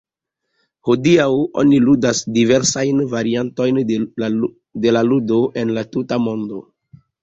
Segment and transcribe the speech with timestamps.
[0.87, 1.27] Hodiaŭ
[1.65, 3.81] oni ludas diversajn variantojn
[4.83, 6.69] de la ludo en la tuta mondo.